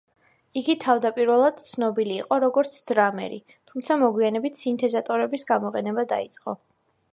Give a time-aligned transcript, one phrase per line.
[0.59, 3.39] იგი თავდაპირველად ცნობილი იყო, როგორც დრამერი,
[3.73, 6.61] თუმცა მოგვიანებით სინთეზატორების გამოყენება დაიწყო.